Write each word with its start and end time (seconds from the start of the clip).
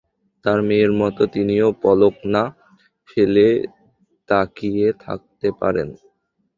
তাঁর 0.45 0.59
মেয়ের 0.61 0.91
মতো 0.93 1.21
তিনিও 1.33 1.67
পলক 1.81 2.15
না- 2.25 2.55
ফেলে 3.09 3.47
তাকিয়ে 4.29 4.87
থাকতে 4.99 5.47
পারেন। 5.59 5.89